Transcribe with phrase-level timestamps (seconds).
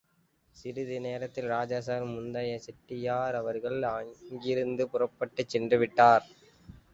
[0.55, 6.25] சிறிது நேரத்தில் ராஜா சர் முத்தையா செட்டியார் அவர்கள் அங்கிருந்து புறப்பட்டுச் சென்றுவிட்டார்.